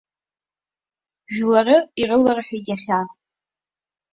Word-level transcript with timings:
Жәлары 1.33 1.75
ирыларҳәеит 2.01 2.65
иахьа. 2.69 2.99